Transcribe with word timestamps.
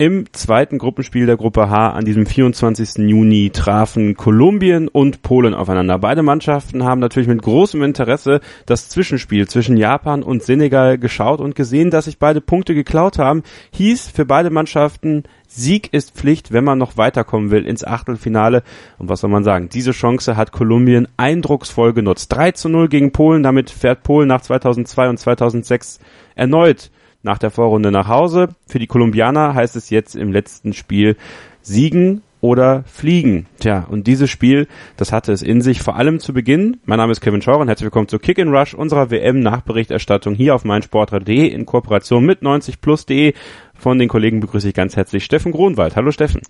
Im 0.00 0.32
zweiten 0.32 0.78
Gruppenspiel 0.78 1.26
der 1.26 1.36
Gruppe 1.36 1.70
H 1.70 1.90
an 1.90 2.04
diesem 2.04 2.24
24. 2.24 2.98
Juni 3.08 3.50
trafen 3.50 4.14
Kolumbien 4.14 4.86
und 4.86 5.22
Polen 5.22 5.54
aufeinander. 5.54 5.98
Beide 5.98 6.22
Mannschaften 6.22 6.84
haben 6.84 7.00
natürlich 7.00 7.26
mit 7.26 7.42
großem 7.42 7.82
Interesse 7.82 8.38
das 8.64 8.88
Zwischenspiel 8.88 9.48
zwischen 9.48 9.76
Japan 9.76 10.22
und 10.22 10.44
Senegal 10.44 10.98
geschaut 10.98 11.40
und 11.40 11.56
gesehen, 11.56 11.90
dass 11.90 12.04
sich 12.04 12.20
beide 12.20 12.40
Punkte 12.40 12.76
geklaut 12.76 13.18
haben. 13.18 13.42
Hieß 13.72 14.06
für 14.06 14.24
beide 14.24 14.50
Mannschaften, 14.50 15.24
Sieg 15.48 15.92
ist 15.92 16.14
Pflicht, 16.14 16.52
wenn 16.52 16.62
man 16.62 16.78
noch 16.78 16.96
weiterkommen 16.96 17.50
will 17.50 17.66
ins 17.66 17.82
Achtelfinale. 17.82 18.62
Und 18.98 19.08
was 19.08 19.22
soll 19.22 19.30
man 19.30 19.42
sagen? 19.42 19.68
Diese 19.68 19.90
Chance 19.90 20.36
hat 20.36 20.52
Kolumbien 20.52 21.08
eindrucksvoll 21.16 21.92
genutzt. 21.92 22.28
3 22.28 22.52
zu 22.52 22.68
0 22.68 22.88
gegen 22.88 23.10
Polen. 23.10 23.42
Damit 23.42 23.68
fährt 23.68 24.04
Polen 24.04 24.28
nach 24.28 24.42
2002 24.42 25.08
und 25.08 25.18
2006 25.18 25.98
erneut 26.36 26.92
nach 27.22 27.38
der 27.38 27.50
Vorrunde 27.50 27.90
nach 27.90 28.08
Hause. 28.08 28.48
Für 28.66 28.78
die 28.78 28.86
Kolumbianer 28.86 29.54
heißt 29.54 29.76
es 29.76 29.90
jetzt 29.90 30.14
im 30.14 30.32
letzten 30.32 30.72
Spiel 30.72 31.16
siegen 31.62 32.22
oder 32.40 32.84
fliegen. 32.84 33.46
Tja, 33.58 33.86
und 33.90 34.06
dieses 34.06 34.30
Spiel, 34.30 34.68
das 34.96 35.12
hatte 35.12 35.32
es 35.32 35.42
in 35.42 35.60
sich, 35.60 35.82
vor 35.82 35.96
allem 35.96 36.20
zu 36.20 36.32
Beginn. 36.32 36.78
Mein 36.84 36.98
Name 36.98 37.12
ist 37.12 37.20
Kevin 37.20 37.42
Schauer 37.42 37.58
und 37.58 37.68
herzlich 37.68 37.86
willkommen 37.86 38.08
zu 38.08 38.18
Kick 38.18 38.38
in 38.38 38.54
Rush, 38.54 38.74
unserer 38.74 39.10
WM-Nachberichterstattung 39.10 40.34
hier 40.34 40.54
auf 40.54 40.64
meinsportradio.de 40.64 41.48
in 41.48 41.66
Kooperation 41.66 42.24
mit 42.24 42.42
90plus.de. 42.42 43.34
Von 43.74 43.98
den 43.98 44.08
Kollegen 44.08 44.40
begrüße 44.40 44.68
ich 44.68 44.74
ganz 44.74 44.96
herzlich 44.96 45.24
Steffen 45.24 45.52
Gronwald. 45.52 45.96
Hallo 45.96 46.12
Steffen. 46.12 46.42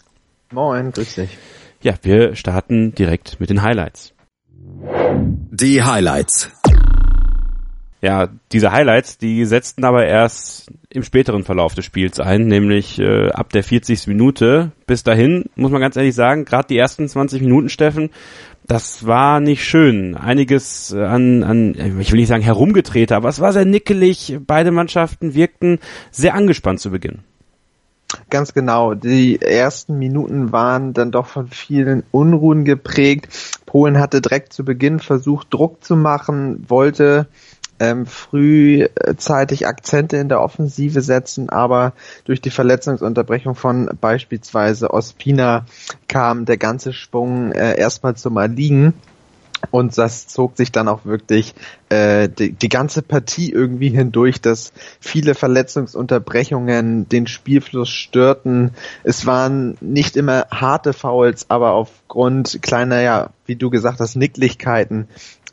Moin, 0.53 0.93
grüß 0.93 1.15
dich. 1.15 1.39
Ja, 1.83 1.95
wir 2.03 2.35
starten 2.35 2.95
direkt 2.95 3.41
mit 3.41 3.51
den 3.51 3.63
Highlights. 3.63 4.15
Die 5.51 5.83
Highlights. 5.83 6.58
Ja, 8.01 8.29
diese 8.53 8.71
Highlights, 8.71 9.19
die 9.19 9.45
setzten 9.45 9.85
aber 9.85 10.07
erst 10.07 10.71
im 10.89 11.03
späteren 11.03 11.43
Verlauf 11.43 11.75
des 11.75 11.85
Spiels 11.85 12.21
ein, 12.21 12.47
nämlich 12.47 13.01
äh, 13.01 13.31
ab 13.31 13.51
der 13.53 13.65
40. 13.65 14.07
Minute. 14.07 14.71
Bis 14.87 15.03
dahin, 15.03 15.47
muss 15.57 15.73
man 15.73 15.81
ganz 15.81 15.97
ehrlich 15.97 16.15
sagen, 16.15 16.45
gerade 16.45 16.69
die 16.69 16.79
ersten 16.79 17.09
20 17.09 17.43
Minuten, 17.43 17.69
Steffen, 17.69 18.11
das 18.69 19.07
war 19.07 19.41
nicht 19.41 19.65
schön. 19.65 20.15
Einiges 20.15 20.93
an, 20.93 21.43
an, 21.43 21.75
ich 22.01 22.13
will 22.13 22.21
nicht 22.21 22.29
sagen 22.29 22.43
herumgedreht, 22.43 23.11
aber 23.13 23.29
es 23.31 23.41
war 23.41 23.53
sehr 23.53 23.65
nickelig. 23.65 24.39
Beide 24.47 24.71
Mannschaften 24.71 25.35
wirkten 25.35 25.81
sehr 26.13 26.35
angespannt 26.35 26.79
zu 26.79 26.91
Beginn. 26.91 27.21
Ganz 28.31 28.55
genau. 28.55 28.95
Die 28.95 29.41
ersten 29.41 29.99
Minuten 29.99 30.53
waren 30.53 30.93
dann 30.93 31.11
doch 31.11 31.27
von 31.27 31.49
vielen 31.49 32.05
Unruhen 32.11 32.65
geprägt. 32.65 33.29
Polen 33.67 33.99
hatte 33.99 34.21
direkt 34.21 34.53
zu 34.53 34.65
Beginn 34.65 34.99
versucht, 34.99 35.53
Druck 35.53 35.85
zu 35.85 35.97
machen, 35.97 36.65
wollte 36.69 37.27
ähm, 37.81 38.07
frühzeitig 38.07 39.67
Akzente 39.67 40.17
in 40.17 40.29
der 40.29 40.41
Offensive 40.41 41.01
setzen, 41.01 41.49
aber 41.49 41.93
durch 42.25 42.41
die 42.41 42.51
Verletzungsunterbrechung 42.51 43.55
von 43.55 43.91
beispielsweise 44.01 44.93
Ospina 44.93 45.67
kam 46.09 46.45
der 46.45 46.57
ganze 46.57 46.93
Schwung 46.93 47.53
äh, 47.53 47.79
erstmal 47.79 48.17
zum 48.17 48.37
Erliegen. 48.37 48.95
Und 49.73 49.99
das 49.99 50.29
zog 50.29 50.57
sich 50.57 50.71
dann 50.71 50.87
auch 50.87 51.05
wirklich 51.05 51.53
äh, 51.89 52.29
die, 52.29 52.53
die 52.53 52.69
ganze 52.69 53.03
Partie 53.03 53.51
irgendwie 53.51 53.89
hindurch, 53.89 54.41
dass 54.41 54.73
viele 55.01 55.35
Verletzungsunterbrechungen 55.35 57.09
den 57.09 57.27
Spielfluss 57.27 57.89
störten. 57.89 58.71
Es 59.03 59.27
waren 59.27 59.77
nicht 59.81 60.17
immer 60.17 60.47
harte 60.53 60.93
Fouls, 60.93 61.47
aber 61.49 61.73
aufgrund 61.73 62.61
kleiner, 62.63 63.01
ja, 63.01 63.31
wie 63.47 63.57
du 63.57 63.69
gesagt 63.69 63.99
hast, 63.99 64.15
Nicklichkeiten 64.15 65.09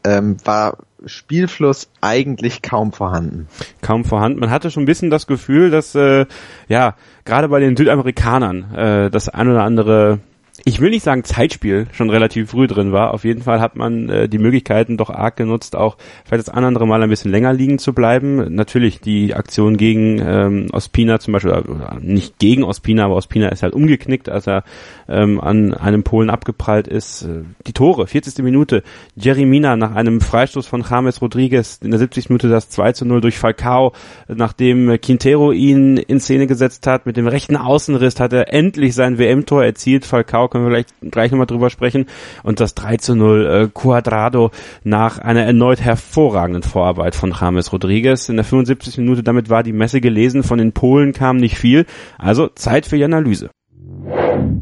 ähm, 0.05 0.37
war 0.45 0.77
Spielfluss 1.05 1.89
eigentlich 2.01 2.61
kaum 2.61 2.91
vorhanden. 2.91 3.47
Kaum 3.81 4.05
vorhanden. 4.05 4.39
Man 4.39 4.49
hatte 4.49 4.71
schon 4.71 4.83
ein 4.83 4.87
bisschen 4.87 5.09
das 5.09 5.27
Gefühl, 5.27 5.69
dass 5.69 5.95
äh, 5.95 6.25
ja 6.67 6.95
gerade 7.25 7.49
bei 7.49 7.59
den 7.59 7.75
Südamerikanern 7.75 8.73
äh, 8.75 9.09
das 9.09 9.29
ein 9.29 9.49
oder 9.49 9.63
andere 9.63 10.19
ich 10.63 10.79
will 10.79 10.89
nicht 10.89 11.03
sagen 11.03 11.23
Zeitspiel 11.23 11.87
schon 11.91 12.09
relativ 12.09 12.51
früh 12.51 12.67
drin 12.67 12.93
war. 12.93 13.13
Auf 13.13 13.25
jeden 13.25 13.41
Fall 13.41 13.59
hat 13.59 13.75
man 13.75 14.09
äh, 14.09 14.29
die 14.29 14.37
Möglichkeiten 14.37 14.95
doch 14.95 15.09
arg 15.09 15.35
genutzt, 15.35 15.75
auch 15.75 15.97
vielleicht 16.23 16.47
das 16.47 16.53
andere 16.53 16.87
Mal 16.87 17.03
ein 17.03 17.09
bisschen 17.09 17.31
länger 17.31 17.51
liegen 17.51 17.77
zu 17.77 17.93
bleiben. 17.93 18.55
Natürlich 18.55 19.01
die 19.01 19.33
Aktion 19.33 19.75
gegen 19.75 20.21
ähm, 20.25 20.67
Ospina 20.71 21.19
zum 21.19 21.33
Beispiel, 21.33 21.51
oder 21.51 21.97
nicht 21.99 22.39
gegen 22.39 22.63
Ospina, 22.63 23.05
aber 23.05 23.15
Ospina 23.15 23.49
ist 23.49 23.63
halt 23.63 23.73
umgeknickt, 23.73 24.29
als 24.29 24.47
er 24.47 24.63
ähm, 25.09 25.41
an 25.41 25.73
einem 25.73 26.03
Polen 26.03 26.29
abgeprallt 26.29 26.87
ist. 26.87 27.23
Äh, 27.23 27.43
die 27.67 27.73
Tore, 27.73 28.07
40. 28.07 28.43
Minute, 28.43 28.83
Jeremina 29.15 29.75
nach 29.75 29.93
einem 29.93 30.21
Freistoß 30.21 30.67
von 30.67 30.85
James 30.89 31.21
Rodriguez 31.21 31.79
in 31.83 31.91
der 31.91 31.99
70. 31.99 32.29
Minute 32.29 32.47
das 32.47 32.69
2 32.69 32.93
zu 32.93 33.05
0 33.05 33.19
durch 33.19 33.37
Falcao, 33.37 33.91
nachdem 34.29 34.99
Quintero 35.01 35.51
ihn 35.51 35.97
in 35.97 36.21
Szene 36.21 36.47
gesetzt 36.47 36.87
hat, 36.87 37.05
mit 37.05 37.17
dem 37.17 37.27
rechten 37.27 37.57
Außenriss 37.57 38.19
hat 38.21 38.31
er 38.31 38.53
endlich 38.53 38.95
sein 38.95 39.17
WM-Tor 39.17 39.63
erzielt. 39.65 40.05
Falcao 40.05 40.44
können 40.49 40.65
wir 40.65 40.71
vielleicht 40.71 41.11
gleich 41.11 41.31
nochmal 41.31 41.47
drüber 41.47 41.69
sprechen. 41.69 42.05
Und 42.43 42.59
das 42.59 42.75
3 42.75 42.97
zu 42.97 43.15
0 43.15 43.45
äh, 43.45 43.67
Cuadrado 43.73 44.51
nach 44.83 45.19
einer 45.19 45.43
erneut 45.43 45.81
hervorragenden 45.81 46.63
Vorarbeit 46.63 47.15
von 47.15 47.33
James 47.39 47.71
Rodriguez 47.71 48.29
in 48.29 48.35
der 48.35 48.45
75. 48.45 48.97
Minute. 48.97 49.23
Damit 49.23 49.49
war 49.49 49.63
die 49.63 49.73
Messe 49.73 50.01
gelesen. 50.01 50.43
Von 50.43 50.57
den 50.57 50.71
Polen 50.71 51.13
kam 51.13 51.37
nicht 51.37 51.57
viel. 51.57 51.85
Also 52.17 52.47
Zeit 52.47 52.85
für 52.85 52.97
die 52.97 53.03
Analyse. 53.03 53.49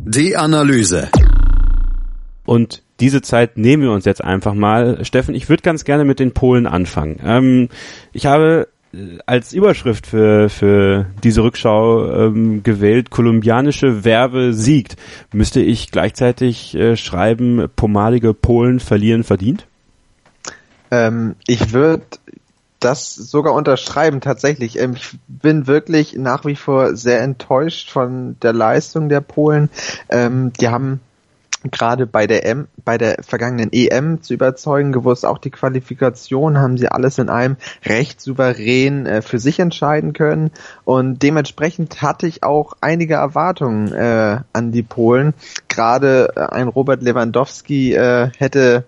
Die 0.05 0.35
Analyse. 0.35 1.09
Und 2.45 2.83
diese 2.99 3.21
Zeit 3.21 3.57
nehmen 3.57 3.83
wir 3.83 3.91
uns 3.91 4.05
jetzt 4.05 4.23
einfach 4.23 4.53
mal. 4.53 5.03
Steffen, 5.03 5.35
ich 5.35 5.49
würde 5.49 5.63
ganz 5.63 5.83
gerne 5.83 6.05
mit 6.05 6.19
den 6.19 6.33
Polen 6.33 6.67
anfangen. 6.67 7.19
Ähm, 7.23 7.69
ich 8.11 8.25
habe 8.25 8.67
als 9.25 9.53
Überschrift 9.53 10.05
für, 10.07 10.49
für 10.49 11.07
diese 11.23 11.43
Rückschau 11.43 12.27
ähm, 12.27 12.63
gewählt, 12.63 13.09
kolumbianische 13.09 14.03
Werbe 14.03 14.53
siegt. 14.53 14.97
Müsste 15.31 15.61
ich 15.61 15.91
gleichzeitig 15.91 16.75
äh, 16.75 16.95
schreiben, 16.95 17.69
pomadige 17.75 18.33
Polen 18.33 18.79
verlieren 18.79 19.23
verdient? 19.23 19.65
Ähm, 20.91 21.35
ich 21.47 21.73
würde 21.73 22.03
das 22.79 23.15
sogar 23.15 23.53
unterschreiben, 23.53 24.21
tatsächlich. 24.21 24.77
Ähm, 24.77 24.93
ich 24.95 25.17
bin 25.27 25.65
wirklich 25.65 26.15
nach 26.15 26.45
wie 26.45 26.55
vor 26.55 26.95
sehr 26.95 27.21
enttäuscht 27.21 27.89
von 27.89 28.37
der 28.41 28.53
Leistung 28.53 29.09
der 29.09 29.21
Polen. 29.21 29.69
Ähm, 30.09 30.53
die 30.59 30.67
haben 30.67 30.99
gerade 31.71 32.05
bei 32.07 32.27
der 32.27 32.45
M, 32.45 32.67
bei 32.83 32.97
der 32.97 33.17
vergangenen 33.23 33.71
EM 33.71 34.21
zu 34.21 34.33
überzeugen 34.33 34.91
gewusst. 34.91 35.25
Auch 35.25 35.37
die 35.37 35.49
Qualifikation 35.49 36.57
haben 36.57 36.77
sie 36.77 36.89
alles 36.89 37.17
in 37.17 37.29
einem 37.29 37.57
recht 37.85 38.21
souverän 38.21 39.05
äh, 39.05 39.21
für 39.21 39.39
sich 39.39 39.59
entscheiden 39.59 40.13
können. 40.13 40.51
Und 40.85 41.23
dementsprechend 41.23 42.01
hatte 42.01 42.27
ich 42.27 42.43
auch 42.43 42.73
einige 42.81 43.15
Erwartungen 43.15 43.91
äh, 43.93 44.39
an 44.51 44.71
die 44.71 44.83
Polen. 44.83 45.33
Gerade 45.67 46.33
äh, 46.35 46.39
ein 46.39 46.67
Robert 46.67 47.01
Lewandowski 47.01 47.93
äh, 47.93 48.29
hätte 48.37 48.83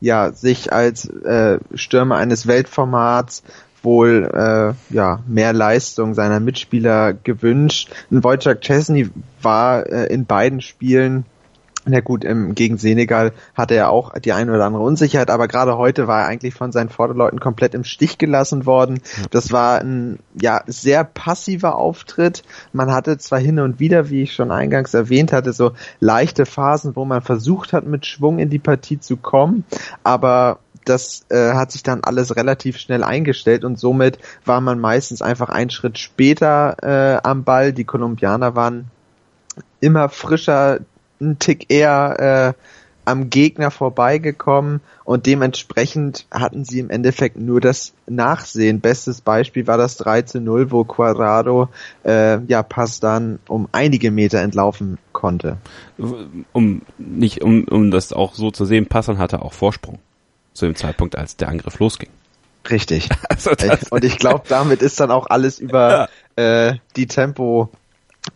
ja 0.00 0.32
sich 0.32 0.72
als 0.72 1.06
äh, 1.08 1.58
Stürmer 1.74 2.16
eines 2.16 2.46
Weltformats 2.46 3.42
wohl 3.84 4.30
äh, 4.32 4.94
ja 4.94 5.20
mehr 5.26 5.52
Leistung 5.52 6.14
seiner 6.14 6.40
Mitspieler 6.40 7.12
gewünscht. 7.12 7.90
Wojciech 8.10 8.60
Chesney 8.60 9.10
war 9.42 9.86
äh, 9.86 10.06
in 10.06 10.26
beiden 10.26 10.60
Spielen 10.60 11.26
na 11.86 12.00
gut, 12.00 12.24
im, 12.24 12.54
gegen 12.54 12.78
Senegal 12.78 13.32
hatte 13.54 13.74
er 13.74 13.90
auch 13.90 14.18
die 14.18 14.32
eine 14.32 14.52
oder 14.52 14.64
andere 14.64 14.82
Unsicherheit, 14.82 15.30
aber 15.30 15.48
gerade 15.48 15.76
heute 15.76 16.06
war 16.06 16.22
er 16.22 16.26
eigentlich 16.26 16.54
von 16.54 16.72
seinen 16.72 16.88
Vorderleuten 16.88 17.40
komplett 17.40 17.74
im 17.74 17.84
Stich 17.84 18.18
gelassen 18.18 18.66
worden. 18.66 19.00
Das 19.30 19.52
war 19.52 19.80
ein 19.80 20.18
ja 20.40 20.62
sehr 20.66 21.04
passiver 21.04 21.76
Auftritt. 21.76 22.42
Man 22.72 22.92
hatte 22.92 23.18
zwar 23.18 23.38
hin 23.38 23.58
und 23.58 23.80
wieder, 23.80 24.10
wie 24.10 24.22
ich 24.22 24.34
schon 24.34 24.50
eingangs 24.50 24.94
erwähnt 24.94 25.32
hatte, 25.32 25.52
so 25.52 25.72
leichte 26.00 26.46
Phasen, 26.46 26.96
wo 26.96 27.04
man 27.04 27.22
versucht 27.22 27.72
hat, 27.72 27.86
mit 27.86 28.06
Schwung 28.06 28.38
in 28.38 28.50
die 28.50 28.58
Partie 28.58 28.98
zu 29.00 29.16
kommen, 29.16 29.64
aber 30.02 30.58
das 30.84 31.24
äh, 31.30 31.54
hat 31.54 31.72
sich 31.72 31.82
dann 31.82 32.04
alles 32.04 32.36
relativ 32.36 32.78
schnell 32.78 33.02
eingestellt 33.02 33.64
und 33.64 33.78
somit 33.78 34.18
war 34.44 34.60
man 34.60 34.78
meistens 34.78 35.22
einfach 35.22 35.48
einen 35.48 35.70
Schritt 35.70 35.98
später 35.98 36.76
äh, 36.82 37.26
am 37.26 37.44
Ball. 37.44 37.72
Die 37.72 37.84
Kolumbianer 37.84 38.54
waren 38.54 38.90
immer 39.80 40.08
frischer, 40.08 40.80
einen 41.20 41.38
Tick 41.38 41.66
eher 41.70 42.54
äh, 42.56 42.60
am 43.04 43.30
Gegner 43.30 43.70
vorbeigekommen 43.70 44.80
und 45.04 45.26
dementsprechend 45.26 46.26
hatten 46.30 46.64
sie 46.64 46.80
im 46.80 46.90
Endeffekt 46.90 47.36
nur 47.36 47.60
das 47.60 47.92
Nachsehen. 48.06 48.80
Bestes 48.80 49.20
Beispiel 49.20 49.66
war 49.66 49.76
das 49.76 49.96
3 49.98 50.22
zu 50.22 50.40
0, 50.40 50.70
wo 50.70 50.84
Quadrado 50.84 51.68
äh, 52.04 52.40
ja 52.44 52.62
Pass 52.62 53.00
dann 53.00 53.38
um 53.46 53.68
einige 53.72 54.10
Meter 54.10 54.40
entlaufen 54.40 54.98
konnte. 55.12 55.58
Um 56.52 56.82
nicht 56.98 57.42
um, 57.42 57.64
um 57.64 57.90
das 57.90 58.12
auch 58.12 58.34
so 58.34 58.50
zu 58.50 58.64
sehen, 58.64 58.86
Passan 58.86 59.18
hatte 59.18 59.42
auch 59.42 59.52
Vorsprung 59.52 59.98
zu 60.54 60.66
dem 60.66 60.76
Zeitpunkt, 60.76 61.16
als 61.16 61.36
der 61.36 61.48
Angriff 61.48 61.78
losging. 61.78 62.10
Richtig. 62.70 63.08
Also 63.28 63.50
und 63.90 64.04
ich 64.04 64.18
glaube, 64.18 64.44
damit 64.48 64.80
ist 64.80 65.00
dann 65.00 65.10
auch 65.10 65.26
alles 65.26 65.58
über 65.58 66.08
ja. 66.38 66.68
äh, 66.68 66.76
die 66.96 67.06
Tempo 67.06 67.70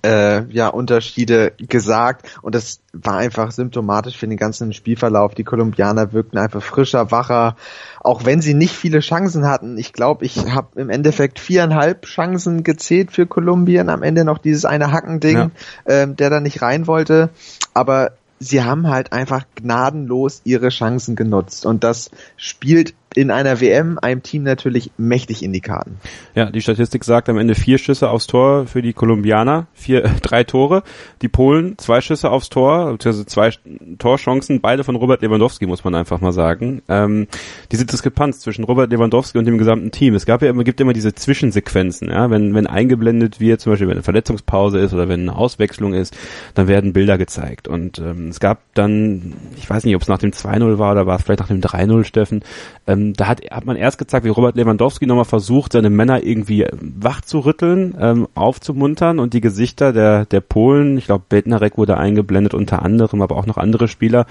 äh, 0.02 0.44
ja, 0.52 0.68
Unterschiede 0.68 1.52
gesagt 1.58 2.26
und 2.42 2.54
das 2.54 2.80
war 2.92 3.16
einfach 3.16 3.50
symptomatisch 3.52 4.16
für 4.16 4.28
den 4.28 4.36
ganzen 4.36 4.72
Spielverlauf. 4.72 5.34
Die 5.34 5.44
Kolumbianer 5.44 6.12
wirkten 6.12 6.38
einfach 6.38 6.62
frischer, 6.62 7.10
wacher, 7.10 7.56
auch 8.00 8.24
wenn 8.24 8.40
sie 8.40 8.54
nicht 8.54 8.74
viele 8.74 9.00
Chancen 9.00 9.46
hatten. 9.46 9.76
Ich 9.78 9.92
glaube, 9.92 10.24
ich 10.24 10.36
habe 10.50 10.80
im 10.80 10.90
Endeffekt 10.90 11.38
viereinhalb 11.38 12.06
Chancen 12.06 12.64
gezählt 12.64 13.12
für 13.12 13.26
Kolumbien. 13.26 13.88
Am 13.88 14.02
Ende 14.02 14.24
noch 14.24 14.38
dieses 14.38 14.64
eine 14.64 14.92
Hackending, 14.92 15.36
ja. 15.36 15.50
ähm, 15.86 16.16
der 16.16 16.30
da 16.30 16.40
nicht 16.40 16.62
rein 16.62 16.86
wollte. 16.86 17.30
Aber 17.74 18.12
sie 18.40 18.62
haben 18.62 18.88
halt 18.88 19.12
einfach 19.12 19.44
gnadenlos 19.56 20.42
ihre 20.44 20.68
Chancen 20.68 21.16
genutzt 21.16 21.66
und 21.66 21.84
das 21.84 22.10
spielt 22.36 22.94
in 23.14 23.30
einer 23.30 23.60
WM 23.60 23.98
einem 24.00 24.22
Team 24.22 24.42
natürlich 24.42 24.90
mächtig 24.96 25.42
in 25.42 25.52
die 25.52 25.60
Karten. 25.60 25.96
Ja, 26.34 26.50
die 26.50 26.60
Statistik 26.60 27.04
sagt 27.04 27.28
am 27.28 27.38
Ende 27.38 27.54
vier 27.54 27.78
Schüsse 27.78 28.10
aufs 28.10 28.26
Tor 28.26 28.66
für 28.66 28.82
die 28.82 28.92
Kolumbianer, 28.92 29.66
vier, 29.72 30.02
drei 30.22 30.44
Tore. 30.44 30.82
Die 31.22 31.28
Polen 31.28 31.78
zwei 31.78 32.00
Schüsse 32.00 32.30
aufs 32.30 32.48
Tor, 32.48 32.98
also 33.02 33.24
zwei 33.24 33.50
Torchancen, 33.98 34.60
beide 34.60 34.84
von 34.84 34.96
Robert 34.96 35.22
Lewandowski, 35.22 35.66
muss 35.66 35.84
man 35.84 35.94
einfach 35.94 36.20
mal 36.20 36.32
sagen. 36.32 36.82
Ähm, 36.88 37.26
diese 37.72 37.86
Diskrepanz 37.86 38.40
zwischen 38.40 38.64
Robert 38.64 38.90
Lewandowski 38.90 39.38
und 39.38 39.46
dem 39.46 39.58
gesamten 39.58 39.90
Team. 39.90 40.14
Es 40.14 40.26
gab 40.26 40.42
ja 40.42 40.50
immer, 40.50 40.64
gibt 40.64 40.80
immer 40.80 40.92
diese 40.92 41.14
Zwischensequenzen, 41.14 42.08
ja, 42.10 42.30
wenn, 42.30 42.54
wenn 42.54 42.66
eingeblendet 42.66 43.40
wird, 43.40 43.60
zum 43.60 43.72
Beispiel 43.72 43.88
wenn 43.88 43.96
eine 43.96 44.02
Verletzungspause 44.02 44.78
ist 44.78 44.92
oder 44.92 45.08
wenn 45.08 45.20
eine 45.20 45.36
Auswechslung 45.36 45.94
ist, 45.94 46.16
dann 46.54 46.68
werden 46.68 46.92
Bilder 46.92 47.16
gezeigt. 47.16 47.68
Und 47.68 47.98
ähm, 47.98 48.28
es 48.28 48.40
gab 48.40 48.60
dann, 48.74 49.34
ich 49.56 49.68
weiß 49.68 49.84
nicht, 49.84 49.96
ob 49.96 50.02
es 50.02 50.08
nach 50.08 50.18
dem 50.18 50.32
2-0 50.32 50.78
war 50.78 50.92
oder 50.92 51.06
war 51.06 51.16
es 51.16 51.22
vielleicht 51.22 51.40
nach 51.40 51.48
dem 51.48 51.60
3-0, 51.60 52.04
Steffen, 52.04 52.42
ähm, 52.86 52.97
da 52.98 53.26
hat, 53.26 53.42
hat 53.50 53.66
man 53.66 53.76
erst 53.76 53.98
gezeigt, 53.98 54.24
wie 54.24 54.30
Robert 54.30 54.56
Lewandowski 54.56 55.06
nochmal 55.06 55.24
versucht, 55.24 55.72
seine 55.72 55.90
Männer 55.90 56.22
irgendwie 56.22 56.66
wach 56.72 57.20
zu 57.20 57.40
rütteln, 57.40 57.96
ähm, 58.00 58.28
aufzumuntern 58.34 59.18
und 59.18 59.34
die 59.34 59.40
Gesichter 59.40 59.92
der, 59.92 60.24
der 60.26 60.40
Polen, 60.40 60.98
ich 60.98 61.06
glaube 61.06 61.24
Bednarek 61.28 61.78
wurde 61.78 61.96
eingeblendet 61.96 62.54
unter 62.54 62.82
anderem, 62.82 63.22
aber 63.22 63.36
auch 63.36 63.46
noch 63.46 63.56
andere 63.56 63.88
Spieler, 63.88 64.26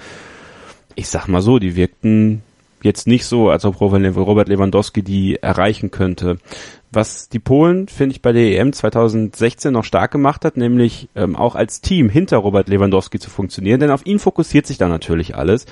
ich 0.94 1.08
sag 1.08 1.28
mal 1.28 1.42
so, 1.42 1.58
die 1.58 1.76
wirkten 1.76 2.42
jetzt 2.82 3.06
nicht 3.06 3.24
so, 3.26 3.50
als 3.50 3.64
ob 3.64 3.80
Robert 3.80 4.48
Lewandowski 4.48 5.02
die 5.02 5.36
erreichen 5.36 5.90
könnte. 5.90 6.38
Was 6.90 7.28
die 7.28 7.38
Polen, 7.38 7.88
finde 7.88 8.14
ich, 8.14 8.22
bei 8.22 8.32
der 8.32 8.58
EM 8.58 8.72
2016 8.72 9.72
noch 9.72 9.84
stark 9.84 10.10
gemacht 10.10 10.44
hat, 10.44 10.56
nämlich 10.56 11.08
ähm, 11.14 11.36
auch 11.36 11.54
als 11.54 11.80
Team 11.80 12.08
hinter 12.08 12.38
Robert 12.38 12.68
Lewandowski 12.68 13.18
zu 13.18 13.30
funktionieren, 13.30 13.80
denn 13.80 13.90
auf 13.90 14.06
ihn 14.06 14.18
fokussiert 14.18 14.66
sich 14.66 14.78
da 14.78 14.88
natürlich 14.88 15.36
alles 15.36 15.66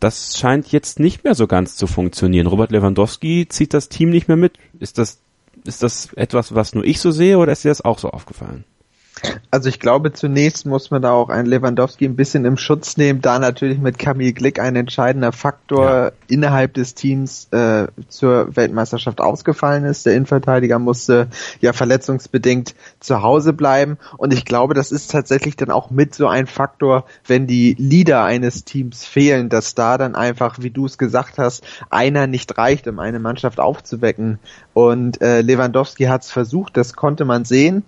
das 0.00 0.38
scheint 0.38 0.72
jetzt 0.72 1.00
nicht 1.00 1.24
mehr 1.24 1.34
so 1.34 1.46
ganz 1.46 1.76
zu 1.76 1.86
funktionieren. 1.86 2.46
Robert 2.46 2.72
Lewandowski 2.72 3.46
zieht 3.48 3.74
das 3.74 3.88
Team 3.88 4.10
nicht 4.10 4.28
mehr 4.28 4.36
mit. 4.36 4.58
Ist 4.78 4.98
das, 4.98 5.20
ist 5.64 5.82
das 5.82 6.12
etwas, 6.14 6.54
was 6.54 6.74
nur 6.74 6.84
ich 6.84 7.00
so 7.00 7.10
sehe 7.10 7.38
oder 7.38 7.52
ist 7.52 7.64
dir 7.64 7.68
das 7.68 7.84
auch 7.84 7.98
so 7.98 8.10
aufgefallen? 8.10 8.64
Also 9.50 9.68
ich 9.68 9.78
glaube, 9.78 10.12
zunächst 10.12 10.66
muss 10.66 10.90
man 10.90 11.00
da 11.00 11.12
auch 11.12 11.28
einen 11.28 11.46
Lewandowski 11.46 12.04
ein 12.04 12.16
bisschen 12.16 12.44
im 12.44 12.56
Schutz 12.56 12.96
nehmen, 12.96 13.22
da 13.22 13.38
natürlich 13.38 13.78
mit 13.78 13.98
Kamil 13.98 14.32
Glick 14.32 14.58
ein 14.58 14.74
entscheidender 14.74 15.32
Faktor 15.32 15.86
ja. 15.86 16.12
innerhalb 16.26 16.74
des 16.74 16.94
Teams 16.94 17.48
äh, 17.52 17.86
zur 18.08 18.56
Weltmeisterschaft 18.56 19.20
ausgefallen 19.20 19.84
ist. 19.84 20.06
Der 20.06 20.14
Innenverteidiger 20.14 20.78
musste 20.78 21.28
ja 21.60 21.72
verletzungsbedingt 21.72 22.74
zu 22.98 23.22
Hause 23.22 23.52
bleiben 23.52 23.98
und 24.16 24.32
ich 24.32 24.44
glaube, 24.44 24.74
das 24.74 24.90
ist 24.90 25.12
tatsächlich 25.12 25.56
dann 25.56 25.70
auch 25.70 25.90
mit 25.90 26.14
so 26.14 26.26
ein 26.26 26.46
Faktor, 26.46 27.04
wenn 27.26 27.46
die 27.46 27.76
Leader 27.78 28.24
eines 28.24 28.64
Teams 28.64 29.04
fehlen, 29.04 29.48
dass 29.48 29.74
da 29.74 29.96
dann 29.96 30.16
einfach, 30.16 30.58
wie 30.60 30.70
du 30.70 30.86
es 30.86 30.98
gesagt 30.98 31.38
hast, 31.38 31.64
einer 31.90 32.26
nicht 32.26 32.58
reicht, 32.58 32.88
um 32.88 32.98
eine 32.98 33.20
Mannschaft 33.20 33.60
aufzuwecken. 33.60 34.38
Und 34.72 35.22
äh, 35.22 35.40
Lewandowski 35.40 36.04
hat 36.04 36.22
es 36.22 36.32
versucht, 36.32 36.76
das 36.76 36.94
konnte 36.94 37.24
man 37.24 37.44
sehen 37.44 37.84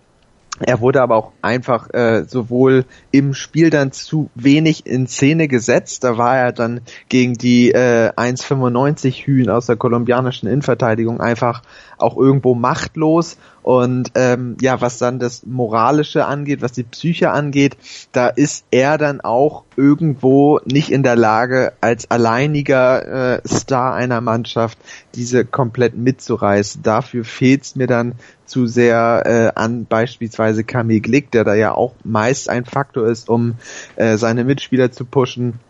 er 0.60 0.80
wurde 0.80 1.02
aber 1.02 1.16
auch 1.16 1.32
einfach 1.42 1.92
äh, 1.92 2.24
sowohl 2.26 2.86
im 3.10 3.34
Spiel 3.34 3.70
dann 3.70 3.92
zu 3.92 4.30
wenig 4.34 4.86
in 4.86 5.06
Szene 5.06 5.48
gesetzt. 5.48 6.02
Da 6.02 6.16
war 6.16 6.36
er 6.36 6.52
dann 6.52 6.80
gegen 7.08 7.34
die 7.34 7.72
äh, 7.72 8.10
1,95 8.16 9.26
Hühn 9.26 9.50
aus 9.50 9.66
der 9.66 9.76
kolumbianischen 9.76 10.48
Innenverteidigung 10.48 11.20
einfach 11.20 11.62
auch 11.98 12.16
irgendwo 12.16 12.54
machtlos. 12.54 13.36
Und 13.62 14.12
ähm, 14.14 14.56
ja, 14.60 14.80
was 14.80 14.98
dann 14.98 15.18
das 15.18 15.44
Moralische 15.44 16.24
angeht, 16.26 16.62
was 16.62 16.72
die 16.72 16.84
Psyche 16.84 17.32
angeht, 17.32 17.76
da 18.12 18.28
ist 18.28 18.64
er 18.70 18.96
dann 18.96 19.20
auch 19.20 19.64
irgendwo 19.76 20.60
nicht 20.64 20.92
in 20.92 21.02
der 21.02 21.16
Lage, 21.16 21.72
als 21.80 22.08
alleiniger 22.10 23.38
äh, 23.38 23.48
Star 23.48 23.94
einer 23.94 24.20
Mannschaft 24.20 24.78
diese 25.16 25.44
komplett 25.44 25.96
mitzureißen. 25.96 26.82
Dafür 26.82 27.24
fehlt 27.24 27.64
es 27.64 27.74
mir 27.74 27.88
dann 27.88 28.14
zu 28.46 28.66
sehr 28.66 29.22
äh, 29.26 29.60
an 29.60 29.86
beispielsweise 29.86 30.64
Kamil 30.64 31.00
Glick, 31.00 31.30
der 31.30 31.44
da 31.44 31.54
ja 31.54 31.72
auch 31.72 31.94
meist 32.04 32.48
ein 32.48 32.64
Faktor 32.64 33.06
ist, 33.08 33.28
um 33.28 33.56
äh, 33.96 34.16
seine 34.16 34.44
Mitspieler 34.44 34.92
zu 34.92 35.04
pushen 35.04 35.60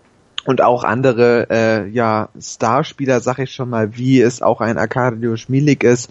und 0.44 0.62
auch 0.62 0.84
andere 0.84 1.48
äh, 1.50 1.88
ja 1.88 2.28
Starspieler, 2.38 3.20
sag 3.20 3.38
ich 3.38 3.52
schon 3.52 3.70
mal, 3.70 3.96
wie 3.96 4.20
es 4.20 4.42
auch 4.42 4.60
ein 4.60 4.78
Arkadiusz 4.78 5.48
Milik 5.48 5.82
ist, 5.82 6.10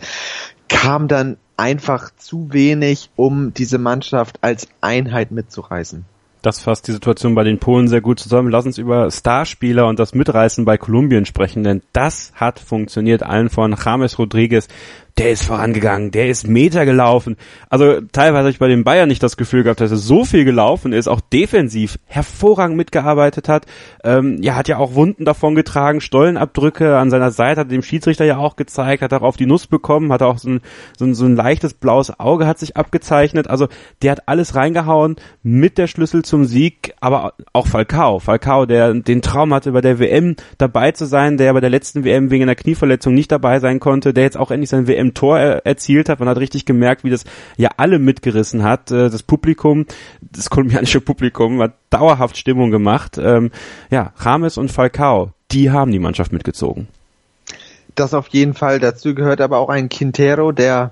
kam 0.68 1.08
dann 1.08 1.38
einfach 1.58 2.12
zu 2.18 2.52
wenig, 2.52 3.10
um 3.16 3.54
diese 3.54 3.78
Mannschaft 3.78 4.40
als 4.42 4.68
Einheit 4.82 5.32
mitzureißen. 5.32 6.06
Das 6.42 6.62
fasst 6.62 6.88
die 6.88 6.92
Situation 6.92 7.34
bei 7.34 7.44
den 7.44 7.58
Polen 7.58 7.88
sehr 7.88 8.02
gut 8.02 8.20
zusammen. 8.20 8.52
Lass 8.52 8.68
uns 8.68 8.78
über 8.78 9.10
Starspieler 9.10 9.88
und 9.88 9.98
das 9.98 10.14
Mitreißen 10.14 10.64
bei 10.64 10.78
Kolumbien 10.78 11.26
sprechen, 11.26 11.64
denn 11.64 11.82
das 11.92 12.34
hat 12.36 12.60
funktioniert. 12.60 13.24
Allen 13.24 13.50
von 13.50 13.76
James 13.84 14.20
Rodriguez 14.20 14.68
der 15.18 15.32
ist 15.32 15.46
vorangegangen, 15.46 16.12
der 16.12 16.28
ist 16.28 16.46
Meter 16.46 16.86
gelaufen. 16.86 17.38
Also 17.70 18.02
teilweise 18.12 18.40
habe 18.40 18.50
ich 18.50 18.60
bei 18.60 18.68
den 18.68 18.84
Bayern 18.84 19.08
nicht 19.08 19.24
das 19.24 19.38
Gefühl 19.38 19.64
gehabt, 19.64 19.80
dass 19.80 19.92
er 19.92 19.98
so 19.98 20.26
viel 20.26 20.44
gelaufen 20.44 20.92
ist, 20.92 21.08
auch 21.08 21.22
defensiv 21.22 21.98
hervorragend 22.06 22.76
mitgearbeitet 22.76 23.48
hat. 23.48 23.66
Ähm, 24.04 24.42
ja, 24.42 24.56
hat 24.56 24.68
ja 24.68 24.78
auch 24.78 24.94
Wunden 24.94 25.24
davon 25.24 25.56
getragen, 25.56 26.02
Stollenabdrücke 26.02 26.98
an 26.98 27.10
seiner 27.10 27.32
Seite, 27.32 27.62
hat 27.62 27.72
dem 27.72 27.82
Schiedsrichter 27.82 28.26
ja 28.26 28.38
auch 28.38 28.58
gezeigt, 28.58 29.02
hat 29.02 29.14
auch 29.14 29.22
auf 29.22 29.38
die 29.38 29.46
Nuss 29.46 29.68
bekommen, 29.68 30.12
hat 30.12 30.22
auch 30.22 30.38
so 30.38 30.50
ein, 30.50 30.62
so 30.98 31.06
ein, 31.06 31.16
so 31.16 31.26
ein 31.26 31.38
leichtes 31.38 31.76
blaues 31.76 32.20
Auge 32.20 32.46
hat 32.46 32.60
sich 32.60 32.76
abgezeichnet. 32.76 33.50
Also 33.50 33.70
der 34.02 34.12
hat 34.12 34.28
alles 34.28 34.56
reingehauen 34.56 35.16
mit 35.44 35.78
der 35.78 35.88
Schlüssel 35.88 36.26
zum 36.26 36.44
Sieg, 36.44 36.94
aber 37.00 37.36
auch 37.54 37.68
Falcao. 37.68 38.20
Falcao, 38.20 38.66
der 38.66 38.94
den 38.94 39.22
Traum 39.22 39.54
hatte, 39.54 39.72
bei 39.72 39.82
der 39.82 39.98
WM 40.00 40.36
dabei 40.58 40.92
zu 40.92 41.06
sein, 41.06 41.38
der 41.38 41.54
bei 41.54 41.62
der 41.62 41.70
letzten 41.70 42.04
WM 42.04 42.32
wegen 42.32 42.44
einer 42.44 42.56
Knieverletzung 42.56 43.14
nicht 43.14 43.32
dabei 43.32 43.60
sein 43.60 43.80
konnte, 43.80 44.14
der 44.14 44.26
jetzt 44.26 44.38
auch 44.38 44.52
endlich 44.52 44.70
sein 44.70 44.88
WM 44.88 45.05
im 45.06 45.14
Tor 45.14 45.40
er 45.40 45.66
erzielt 45.66 46.10
hat. 46.10 46.20
Man 46.20 46.30
hat 46.30 46.38
richtig 46.38 46.66
gemerkt, 46.66 47.04
wie 47.04 47.10
das 47.10 47.24
ja 47.58 47.70
alle 47.78 48.00
mitgerissen 48.00 48.64
hat. 48.64 48.92
Äh, 48.92 49.10
das 49.10 49.24
Publikum, 49.24 49.86
das 50.22 50.50
kolumbianische 50.50 51.02
Publikum 51.02 51.62
hat 51.62 51.74
dauerhaft 51.90 52.38
Stimmung 52.38 52.72
gemacht. 52.72 53.18
Ähm, 53.18 53.52
ja, 53.90 54.14
James 54.24 54.58
und 54.58 54.72
Falcao, 54.72 55.32
die 55.52 55.72
haben 55.72 55.92
die 55.92 56.00
Mannschaft 56.00 56.34
mitgezogen. 56.34 56.88
Das 57.96 58.14
auf 58.14 58.28
jeden 58.28 58.54
Fall. 58.54 58.80
Dazu 58.80 59.16
gehört 59.16 59.40
aber 59.40 59.60
auch 59.60 59.70
ein 59.70 59.90
Quintero, 59.90 60.52
der 60.52 60.92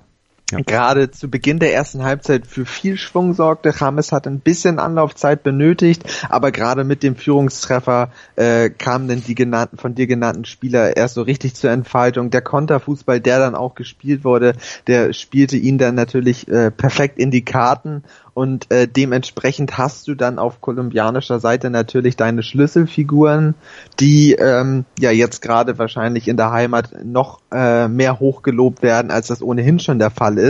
ja. 0.59 0.63
gerade 0.65 1.11
zu 1.11 1.29
Beginn 1.29 1.59
der 1.59 1.73
ersten 1.73 2.03
Halbzeit 2.03 2.47
für 2.47 2.65
viel 2.65 2.97
Schwung 2.97 3.33
sorgte. 3.33 3.73
James 3.77 4.11
hat 4.11 4.27
ein 4.27 4.39
bisschen 4.39 4.79
Anlaufzeit 4.79 5.43
benötigt, 5.43 6.03
aber 6.29 6.51
gerade 6.51 6.83
mit 6.83 7.03
dem 7.03 7.15
Führungstreffer 7.15 8.09
äh, 8.35 8.69
kamen 8.69 9.07
dann 9.07 9.23
die 9.23 9.35
genannten, 9.35 9.77
von 9.77 9.95
dir 9.95 10.07
genannten 10.07 10.45
Spieler 10.45 10.95
erst 10.95 11.15
so 11.15 11.21
richtig 11.21 11.55
zur 11.55 11.71
Entfaltung. 11.71 12.29
Der 12.29 12.41
Konterfußball, 12.41 13.19
der 13.19 13.39
dann 13.39 13.55
auch 13.55 13.75
gespielt 13.75 14.23
wurde, 14.23 14.53
der 14.87 15.13
spielte 15.13 15.57
ihn 15.57 15.77
dann 15.77 15.95
natürlich 15.95 16.47
äh, 16.47 16.71
perfekt 16.71 17.19
in 17.19 17.31
die 17.31 17.45
Karten 17.45 18.03
und 18.33 18.71
äh, 18.71 18.87
dementsprechend 18.87 19.77
hast 19.77 20.07
du 20.07 20.15
dann 20.15 20.39
auf 20.39 20.59
kolumbianischer 20.59 21.39
Seite 21.39 21.69
natürlich 21.69 22.15
deine 22.15 22.41
Schlüsselfiguren, 22.41 23.53
die 23.99 24.33
ähm, 24.33 24.85
ja 24.97 25.11
jetzt 25.11 25.41
gerade 25.41 25.77
wahrscheinlich 25.77 26.27
in 26.27 26.37
der 26.37 26.51
Heimat 26.51 27.05
noch 27.05 27.41
äh, 27.51 27.87
mehr 27.87 28.19
hochgelobt 28.19 28.81
werden, 28.81 29.11
als 29.11 29.27
das 29.27 29.43
ohnehin 29.43 29.77
schon 29.79 29.99
der 29.99 30.09
Fall 30.09 30.39
ist. 30.39 30.42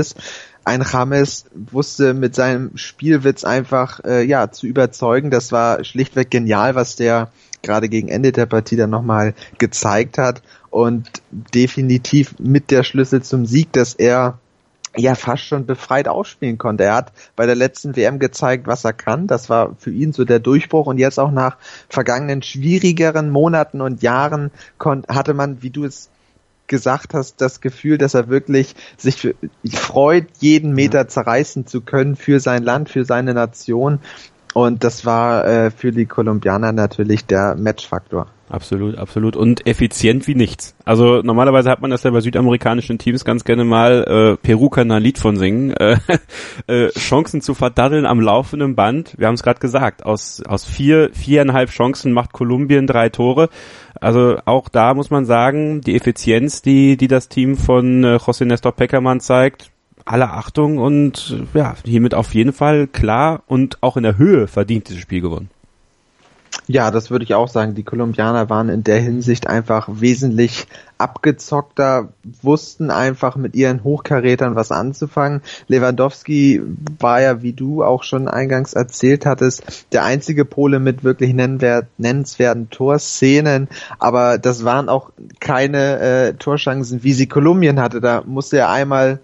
Ein 0.66 0.86
James 0.90 1.46
wusste 1.54 2.14
mit 2.14 2.36
seinem 2.36 2.78
Spielwitz 2.78 3.44
einfach 3.44 4.00
äh, 4.06 4.24
ja 4.24 4.50
zu 4.52 4.66
überzeugen. 4.66 5.30
Das 5.30 5.52
war 5.52 5.84
schlichtweg 5.84 6.32
genial, 6.32 6.76
was 6.76 6.96
der 6.96 7.32
gerade 7.62 7.90
gegen 7.90 8.08
Ende 8.08 8.32
der 8.32 8.46
Partie 8.46 8.76
dann 8.76 8.90
nochmal 8.90 9.34
gezeigt 9.58 10.18
hat 10.18 10.42
und 10.70 11.10
definitiv 11.32 12.36
mit 12.40 12.72
der 12.72 12.84
Schlüssel 12.84 13.22
zum 13.24 13.46
Sieg, 13.46 13.72
dass 13.74 13.94
er 13.94 14.40
ja 14.96 15.16
fast 15.16 15.44
schon 15.44 15.66
befreit 15.66 16.08
ausspielen 16.08 16.58
konnte. 16.58 16.84
Er 16.84 16.96
hat 16.96 17.14
bei 17.36 17.46
der 17.46 17.56
letzten 17.56 17.96
WM 17.96 18.20
gezeigt, 18.20 18.68
was 18.68 18.86
er 18.86 18.94
kann. 18.94 19.28
Das 19.28 19.50
war 19.50 19.76
für 19.80 19.92
ihn 19.92 20.14
so 20.14 20.24
der 20.24 20.40
Durchbruch 20.40 20.86
und 20.86 20.98
jetzt 20.98 21.20
auch 21.20 21.32
nach 21.32 21.58
vergangenen 21.90 22.44
schwierigeren 22.44 23.30
Monaten 23.30 23.82
und 23.82 24.04
Jahren 24.04 24.52
hatte 25.08 25.34
man, 25.34 25.64
wie 25.64 25.72
du 25.72 25.86
es 25.86 26.10
gesagt 26.68 27.14
hast, 27.14 27.42
das 27.42 27.62
Gefühl, 27.62 27.98
dass 27.98 28.14
er 28.14 28.30
wirklich 28.30 28.76
sich 28.98 29.34
freut, 29.72 30.28
jeden 30.40 30.74
Meter 30.74 31.08
zerreißen 31.08 31.68
zu 31.68 31.82
können 31.82 32.16
für 32.16 32.40
sein 32.40 32.64
Land, 32.64 32.90
für 32.90 33.06
seine 33.06 33.34
Nation. 33.34 34.00
Und 34.54 34.84
das 34.84 35.06
war 35.06 35.46
äh, 35.48 35.72
für 35.72 35.92
die 35.92 36.06
Kolumbianer 36.06 36.72
natürlich 36.72 37.26
der 37.26 37.56
Matchfaktor. 37.56 38.28
Absolut, 38.54 39.00
absolut. 39.00 39.36
Und 39.36 39.66
effizient 39.66 40.28
wie 40.28 40.36
nichts. 40.36 40.76
Also 40.86 41.24
normalerweise 41.24 41.72
hat 41.72 41.82
man 41.82 41.90
das 41.90 42.04
ja 42.04 42.12
bei 42.12 42.22
südamerikanischen 42.22 43.00
Teams 43.00 43.26
ganz 43.26 43.46
gerne 43.46 43.64
mal, 43.64 44.04
äh, 44.04 44.38
Peru 44.38 44.70
kann 44.70 44.92
ein 44.92 45.02
Lied 45.02 45.18
von 45.18 45.38
singen, 45.38 45.72
äh, 45.80 45.98
äh, 46.68 46.90
Chancen 46.92 47.42
zu 47.42 47.56
verdaddeln 47.56 48.06
am 48.06 48.20
laufenden 48.20 48.76
Band. 48.76 49.16
Wir 49.18 49.26
haben 49.26 49.34
es 49.34 49.42
gerade 49.42 49.60
gesagt, 49.60 50.06
aus, 50.06 50.44
aus 50.46 50.66
vier, 50.66 51.10
viereinhalb 51.14 51.72
Chancen 51.72 52.12
macht 52.12 52.32
Kolumbien 52.32 52.86
drei 52.86 53.10
Tore. 53.10 53.50
Also 54.04 54.38
auch 54.46 54.70
da 54.70 54.94
muss 54.94 55.10
man 55.10 55.26
sagen, 55.26 55.82
die 55.82 55.96
Effizienz, 55.96 56.62
die, 56.62 56.98
die 56.98 57.08
das 57.08 57.30
Team 57.30 57.58
von 57.58 58.04
äh, 58.04 58.16
José 58.18 58.46
Nestor 58.46 58.74
Peckermann 58.74 59.22
zeigt, 59.22 59.72
alle 60.06 60.30
Achtung 60.32 60.78
und 60.78 61.38
ja, 61.54 61.76
hiermit 61.86 62.14
auf 62.14 62.34
jeden 62.34 62.52
Fall 62.52 62.88
klar 62.88 63.44
und 63.48 63.82
auch 63.82 63.96
in 63.96 64.04
der 64.04 64.18
Höhe 64.18 64.48
verdient 64.48 64.90
dieses 64.90 65.02
Spiel 65.02 65.22
gewonnen. 65.22 65.50
Ja, 66.68 66.92
das 66.92 67.12
würde 67.12 67.26
ich 67.26 67.34
auch 67.34 67.50
sagen. 67.50 67.76
Die 67.76 67.84
Kolumbianer 67.84 68.50
waren 68.50 68.70
in 68.70 68.84
der 68.84 69.00
Hinsicht 69.00 69.48
einfach 69.48 69.90
wesentlich 69.92 70.68
abgezockter, 70.98 72.14
wussten 72.42 72.90
einfach 72.90 73.36
mit 73.36 73.56
ihren 73.56 73.84
Hochkarätern 73.84 74.56
was 74.56 74.72
anzufangen. 74.72 75.42
Lewandowski 75.68 76.62
war 77.00 77.22
ja, 77.22 77.42
wie 77.42 77.52
du 77.52 77.84
auch 77.84 78.04
schon 78.04 78.30
eingangs 78.30 78.74
erzählt 78.74 79.26
hattest, 79.26 79.86
der 79.92 80.06
einzige 80.06 80.46
Pole 80.46 80.80
mit 80.80 81.04
wirklich 81.04 81.34
nennenswerten 81.34 82.70
Torszenen, 82.70 83.68
aber 84.00 84.38
das 84.38 84.64
waren 84.64 84.88
auch 84.88 85.12
keine 85.42 86.00
äh, 86.00 86.34
Torchancen, 86.36 87.04
wie 87.04 87.14
sie 87.14 87.28
Kolumbien 87.28 87.82
hatte. 87.82 88.00
Da 88.00 88.24
musste 88.26 88.58
er 88.58 88.70
einmal 88.70 89.20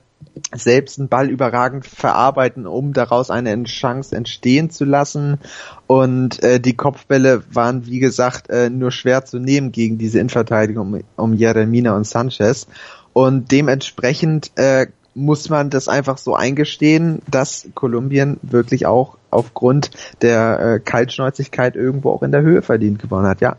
selbst 0.54 1.00
einen 1.00 1.10
Ball 1.10 1.30
überragend 1.30 1.86
verarbeiten, 1.86 2.68
um 2.68 2.94
daraus 2.94 3.30
eine 3.30 3.64
Chance 3.64 4.16
entstehen 4.16 4.70
zu 4.70 4.86
lassen. 4.86 5.40
Und 5.88 6.42
äh, 6.44 6.60
die 6.60 6.76
Kopfbälle 6.76 7.44
waren, 7.52 7.86
wie 7.86 8.00
gesagt, 8.00 8.50
äh, 8.50 8.70
nur 8.70 8.92
schwer 8.92 9.26
zu 9.26 9.40
nehmen 9.40 9.72
gegen 9.72 9.98
diese 9.98 10.20
Innenverteidigung 10.20 10.94
um, 10.94 11.02
um 11.16 11.34
Jeremina 11.34 11.96
und 11.96 12.06
Sanchez. 12.06 12.68
Und 13.14 13.52
dementsprechend 13.52 14.52
äh, 14.56 14.88
muss 15.16 15.50
man 15.50 15.70
das 15.70 15.88
einfach 15.88 16.18
so 16.18 16.36
eingestehen, 16.36 17.22
dass 17.30 17.68
Kolumbien 17.74 18.38
wirklich 18.42 18.86
auch 18.86 19.18
aufgrund 19.32 19.92
der 20.22 20.60
äh, 20.60 20.80
Kaltschnäuzigkeit 20.80 21.76
irgendwo 21.76 22.12
auch 22.12 22.24
in 22.24 22.32
der 22.32 22.42
Höhe 22.42 22.62
verdient 22.62 23.00
gewonnen 23.00 23.28
hat, 23.28 23.42
ja. 23.42 23.58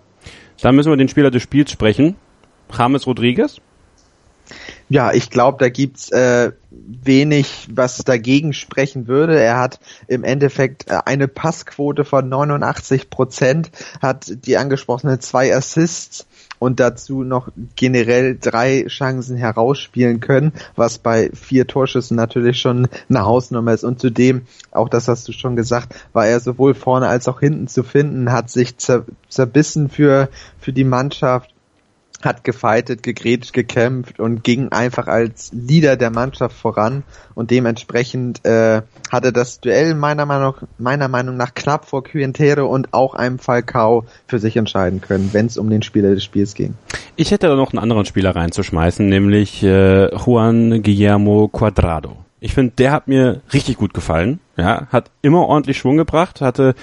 Dann 0.63 0.75
müssen 0.75 0.91
wir 0.91 0.97
den 0.97 1.09
Spieler 1.09 1.31
des 1.31 1.43
Spiels 1.43 1.71
sprechen. 1.71 2.17
James 2.77 3.07
Rodriguez. 3.07 3.61
Ja, 4.89 5.13
ich 5.13 5.31
glaube, 5.31 5.59
da 5.59 5.69
gibt's 5.69 6.11
äh, 6.11 6.53
wenig, 6.71 7.69
was 7.73 7.99
dagegen 7.99 8.53
sprechen 8.53 9.07
würde. 9.07 9.41
Er 9.41 9.59
hat 9.59 9.81
im 10.09 10.25
Endeffekt 10.25 10.91
äh, 10.91 10.99
eine 11.05 11.29
Passquote 11.29 12.05
von 12.05 12.29
89 12.29 13.11
Prozent, 13.11 13.71
hat 14.03 14.45
die 14.47 14.57
angesprochenen 14.57 15.21
zwei 15.21 15.55
Assists 15.55 16.27
und 16.61 16.79
dazu 16.79 17.25
noch 17.25 17.49
generell 17.75 18.37
drei 18.39 18.85
Chancen 18.87 19.37
herausspielen 19.37 20.21
können, 20.21 20.53
was 20.77 20.99
bei 20.99 21.31
vier 21.33 21.67
Torschüssen 21.67 22.17
natürlich 22.17 22.61
schon 22.61 22.87
eine 23.09 23.25
Hausnummer 23.25 23.73
ist. 23.73 23.83
Und 23.83 23.99
zudem, 23.99 24.43
auch 24.71 24.89
das 24.89 25.09
hast 25.09 25.27
du 25.27 25.33
schon 25.33 25.57
gesagt, 25.57 25.95
war 26.13 26.27
er 26.27 26.39
sowohl 26.39 26.75
vorne 26.75 27.09
als 27.09 27.27
auch 27.29 27.41
hinten 27.41 27.67
zu 27.67 27.83
finden, 27.83 28.31
hat 28.31 28.51
sich 28.51 28.77
zer 28.77 29.05
zerbissen 29.29 29.89
für, 29.89 30.29
für 30.59 30.73
die 30.73 30.85
Mannschaft 30.85 31.51
hat 32.23 32.45
gefeitet, 32.45 33.03
gegrätscht, 33.03 33.53
gekämpft 33.53 34.21
und 34.21 34.45
ging 34.45 34.69
einfach 34.69 35.07
als 35.07 35.51
Leader 35.53 35.97
der 35.97 36.11
Mannschaft 36.11 36.57
voran 36.57 37.03
und 37.35 37.51
dementsprechend 37.51 38.45
äh, 38.45 38.83
hatte 39.11 39.33
das 39.33 39.61
Duell 39.61 39.95
meiner 39.95 40.27
Meinung, 40.27 40.55
meiner 40.79 41.09
Meinung 41.09 41.37
nach 41.37 41.55
knapp 41.55 41.87
vor 41.87 42.05
Quintero 42.05 42.67
und 42.67 42.93
auch 42.93 43.15
einem 43.15 43.39
Falcao 43.39 44.05
für 44.27 44.39
sich 44.39 44.57
entscheiden 44.57 45.01
können, 45.01 45.31
wenn 45.33 45.47
es 45.47 45.57
um 45.57 45.71
den 45.71 45.83
Spieler 45.83 46.11
des 46.15 46.25
Spiels 46.25 46.55
ging. 46.55 46.75
Ich 47.17 47.31
hätte 47.31 47.49
da 47.49 47.57
noch 47.57 47.73
einen 47.73 47.83
anderen 47.83 48.05
Spieler 48.05 48.35
reinzuschmeißen, 48.37 49.09
nämlich 49.09 49.63
äh, 49.63 50.15
Juan 50.15 50.83
Guillermo 50.83 51.49
Cuadrado. 51.49 52.17
Ich 52.41 52.55
finde, 52.55 52.73
der 52.79 52.93
hat 52.93 53.07
mir 53.07 53.43
richtig 53.53 53.77
gut 53.77 53.93
gefallen. 53.93 54.41
Ja, 54.57 54.87
hat 54.91 55.11
immer 55.21 55.47
ordentlich 55.47 55.79
Schwung 55.79 55.97
gebracht, 55.99 56.41
hatte 56.41 56.75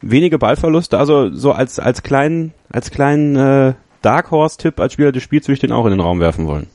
wenige 0.00 0.38
Ballverluste, 0.38 0.98
also 0.98 1.32
so 1.32 1.52
als 1.52 1.78
als 1.78 2.02
kleinen 2.02 2.52
als 2.70 2.90
kleinen 2.90 3.36
äh, 3.36 3.74
Dark 4.04 4.30
Horse-Tipp 4.30 4.78
als 4.80 4.92
Spieler 4.92 5.12
des 5.12 5.22
Spiels 5.22 5.46
würde 5.46 5.54
ich 5.54 5.60
den 5.60 5.72
auch 5.72 5.86
in 5.86 5.92
den 5.92 6.00
Raum 6.00 6.20
werfen 6.20 6.46
wollen. 6.46 6.66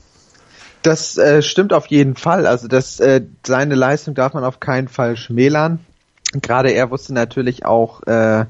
Das 0.82 1.18
äh, 1.18 1.42
stimmt 1.42 1.72
auf 1.72 1.86
jeden 1.86 2.16
Fall. 2.16 2.46
Also 2.46 2.66
das, 2.66 3.00
äh, 3.00 3.22
seine 3.46 3.74
Leistung 3.74 4.14
darf 4.14 4.32
man 4.34 4.44
auf 4.44 4.60
keinen 4.60 4.88
Fall 4.88 5.16
schmälern. 5.16 5.80
Gerade 6.32 6.70
er 6.70 6.90
wusste 6.90 7.12
natürlich 7.12 7.64
auch 7.66 8.02
äh, 8.04 8.46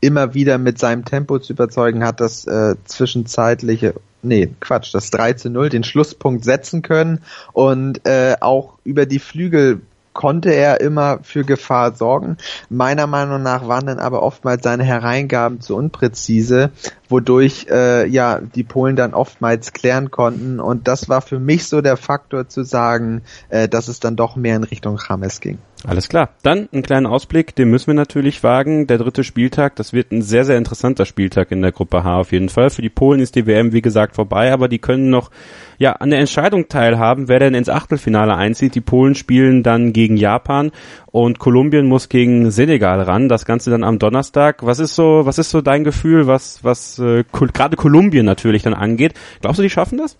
immer 0.00 0.34
wieder 0.34 0.58
mit 0.58 0.78
seinem 0.78 1.04
Tempo 1.04 1.38
zu 1.38 1.52
überzeugen, 1.52 2.04
hat 2.04 2.20
das 2.20 2.46
äh, 2.46 2.74
zwischenzeitliche, 2.84 3.94
nee, 4.22 4.50
Quatsch, 4.60 4.94
das 4.94 5.10
3 5.10 5.34
zu 5.34 5.50
0, 5.50 5.68
den 5.68 5.84
Schlusspunkt 5.84 6.44
setzen 6.44 6.82
können 6.82 7.22
und 7.52 8.06
äh, 8.06 8.36
auch 8.40 8.74
über 8.84 9.06
die 9.06 9.18
Flügel 9.18 9.80
konnte 10.12 10.52
er 10.52 10.80
immer 10.80 11.20
für 11.22 11.44
Gefahr 11.44 11.94
sorgen. 11.94 12.36
Meiner 12.68 13.06
Meinung 13.06 13.42
nach 13.42 13.68
waren 13.68 13.86
dann 13.86 13.98
aber 13.98 14.22
oftmals 14.22 14.62
seine 14.64 14.84
Hereingaben 14.84 15.60
zu 15.60 15.76
unpräzise, 15.76 16.70
wodurch 17.10 17.66
äh, 17.70 18.06
ja 18.06 18.40
die 18.40 18.64
Polen 18.64 18.96
dann 18.96 19.14
oftmals 19.14 19.72
klären 19.72 20.10
konnten. 20.10 20.60
Und 20.60 20.88
das 20.88 21.08
war 21.08 21.20
für 21.20 21.38
mich 21.38 21.66
so 21.66 21.80
der 21.80 21.96
Faktor 21.96 22.48
zu 22.48 22.62
sagen, 22.62 23.22
äh, 23.48 23.68
dass 23.68 23.88
es 23.88 24.00
dann 24.00 24.16
doch 24.16 24.36
mehr 24.36 24.56
in 24.56 24.64
Richtung 24.64 24.98
James 25.08 25.40
ging. 25.40 25.58
Alles 25.86 26.10
klar. 26.10 26.28
Dann 26.42 26.68
einen 26.72 26.82
kleinen 26.82 27.06
Ausblick, 27.06 27.54
den 27.54 27.70
müssen 27.70 27.86
wir 27.86 27.94
natürlich 27.94 28.42
wagen. 28.42 28.86
Der 28.86 28.98
dritte 28.98 29.24
Spieltag, 29.24 29.76
das 29.76 29.94
wird 29.94 30.12
ein 30.12 30.20
sehr, 30.20 30.44
sehr 30.44 30.58
interessanter 30.58 31.06
Spieltag 31.06 31.50
in 31.52 31.62
der 31.62 31.72
Gruppe 31.72 32.04
H 32.04 32.18
auf 32.18 32.32
jeden 32.32 32.50
Fall. 32.50 32.68
Für 32.68 32.82
die 32.82 32.90
Polen 32.90 33.20
ist 33.20 33.34
die 33.34 33.46
WM, 33.46 33.72
wie 33.72 33.80
gesagt, 33.80 34.14
vorbei, 34.14 34.52
aber 34.52 34.68
die 34.68 34.78
können 34.78 35.08
noch 35.08 35.30
ja 35.78 35.92
an 35.92 36.10
der 36.10 36.18
Entscheidung 36.18 36.68
teilhaben, 36.68 37.28
wer 37.28 37.38
denn 37.38 37.54
ins 37.54 37.70
Achtelfinale 37.70 38.36
einzieht. 38.36 38.74
Die 38.74 38.82
Polen 38.82 39.14
spielen 39.14 39.62
dann 39.62 39.94
gegen 39.94 40.18
Japan 40.18 40.70
und 41.06 41.38
Kolumbien 41.38 41.86
muss 41.86 42.10
gegen 42.10 42.50
Senegal 42.50 43.00
ran. 43.00 43.30
Das 43.30 43.46
Ganze 43.46 43.70
dann 43.70 43.82
am 43.82 43.98
Donnerstag. 43.98 44.66
Was 44.66 44.80
ist 44.80 44.94
so, 44.94 45.22
was 45.24 45.38
ist 45.38 45.50
so 45.50 45.62
dein 45.62 45.84
Gefühl, 45.84 46.26
was, 46.26 46.62
was 46.62 46.98
äh, 47.00 47.24
gerade 47.32 47.76
Kolumbien 47.76 48.26
natürlich 48.26 48.62
dann 48.62 48.74
angeht? 48.74 49.14
Glaubst 49.40 49.58
du, 49.58 49.62
die 49.62 49.70
schaffen 49.70 49.98
das? 49.98 50.16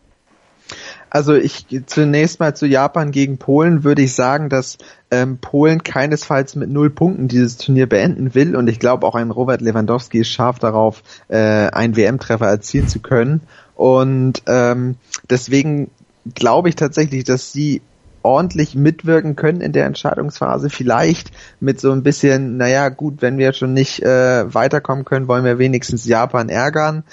Also 1.10 1.34
ich 1.34 1.66
zunächst 1.86 2.38
mal 2.38 2.54
zu 2.54 2.66
Japan 2.66 3.10
gegen 3.10 3.38
Polen 3.38 3.82
würde 3.82 4.02
ich 4.02 4.14
sagen, 4.14 4.48
dass 4.48 4.78
ähm, 5.10 5.38
Polen 5.38 5.82
keinesfalls 5.82 6.54
mit 6.54 6.70
null 6.70 6.90
Punkten 6.90 7.26
dieses 7.26 7.56
Turnier 7.56 7.88
beenden 7.88 8.34
will 8.34 8.54
und 8.54 8.68
ich 8.68 8.78
glaube 8.78 9.06
auch 9.06 9.16
ein 9.16 9.32
Robert 9.32 9.60
Lewandowski 9.60 10.20
ist 10.20 10.28
scharf 10.28 10.60
darauf, 10.60 11.02
äh, 11.28 11.36
einen 11.36 11.96
WM-Treffer 11.96 12.46
erzielen 12.46 12.86
zu 12.86 13.00
können 13.00 13.40
und 13.74 14.42
ähm, 14.46 14.96
deswegen 15.28 15.90
glaube 16.34 16.68
ich 16.68 16.76
tatsächlich, 16.76 17.24
dass 17.24 17.52
sie 17.52 17.82
ordentlich 18.22 18.74
mitwirken 18.74 19.36
können 19.36 19.60
in 19.60 19.72
der 19.72 19.86
Entscheidungsphase. 19.86 20.70
Vielleicht 20.70 21.30
mit 21.60 21.80
so 21.80 21.92
ein 21.92 22.02
bisschen, 22.02 22.56
naja, 22.56 22.88
gut, 22.88 23.22
wenn 23.22 23.38
wir 23.38 23.52
schon 23.52 23.72
nicht 23.72 24.02
äh, 24.02 24.52
weiterkommen 24.52 25.04
können, 25.04 25.28
wollen 25.28 25.44
wir 25.44 25.58
wenigstens 25.58 26.06
Japan 26.06 26.48
ärgern. 26.48 27.04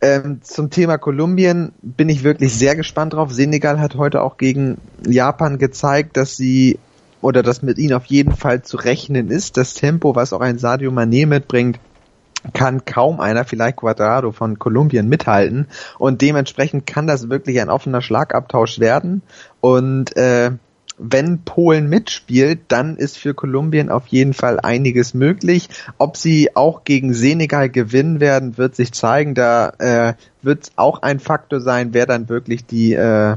Ähm, 0.00 0.40
zum 0.42 0.70
Thema 0.70 0.96
Kolumbien 0.96 1.72
bin 1.82 2.08
ich 2.08 2.22
wirklich 2.22 2.54
sehr 2.54 2.76
gespannt 2.76 3.14
drauf. 3.14 3.32
Senegal 3.32 3.80
hat 3.80 3.96
heute 3.96 4.22
auch 4.22 4.36
gegen 4.36 4.78
Japan 5.06 5.58
gezeigt, 5.58 6.16
dass 6.16 6.36
sie 6.36 6.78
oder 7.20 7.42
dass 7.42 7.62
mit 7.62 7.78
ihnen 7.78 7.94
auf 7.94 8.04
jeden 8.04 8.36
Fall 8.36 8.62
zu 8.62 8.76
rechnen 8.76 9.30
ist. 9.30 9.56
Das 9.56 9.74
Tempo, 9.74 10.14
was 10.14 10.32
auch 10.32 10.40
ein 10.40 10.58
Sadio 10.58 10.92
Mané 10.92 11.26
mitbringt, 11.26 11.80
kann 12.52 12.84
kaum 12.84 13.20
einer, 13.20 13.44
vielleicht 13.44 13.76
Quadrado 13.76 14.32
von 14.32 14.58
Kolumbien 14.58 15.08
mithalten 15.08 15.66
und 15.98 16.22
dementsprechend 16.22 16.86
kann 16.86 17.06
das 17.06 17.28
wirklich 17.28 17.60
ein 17.60 17.70
offener 17.70 18.02
Schlagabtausch 18.02 18.78
werden 18.78 19.22
und 19.60 20.16
äh, 20.16 20.52
wenn 20.98 21.42
Polen 21.44 21.88
mitspielt, 21.88 22.60
dann 22.68 22.96
ist 22.96 23.18
für 23.18 23.32
Kolumbien 23.32 23.88
auf 23.88 24.08
jeden 24.08 24.34
Fall 24.34 24.58
einiges 24.60 25.14
möglich. 25.14 25.68
Ob 25.96 26.16
sie 26.16 26.56
auch 26.56 26.84
gegen 26.84 27.14
Senegal 27.14 27.68
gewinnen 27.70 28.20
werden, 28.20 28.58
wird 28.58 28.74
sich 28.74 28.92
zeigen. 28.92 29.34
Da 29.34 29.70
äh, 29.78 30.14
wird 30.42 30.72
auch 30.76 31.02
ein 31.02 31.20
Faktor 31.20 31.60
sein, 31.60 31.94
wer 31.94 32.06
dann 32.06 32.28
wirklich 32.28 32.66
die 32.66 32.94
äh, 32.94 33.36